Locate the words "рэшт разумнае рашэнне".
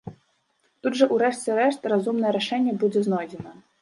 1.59-2.73